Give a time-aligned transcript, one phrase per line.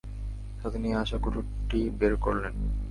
[0.61, 2.53] সাথে নিয়ে আসা কুঠারটি বের করলেন।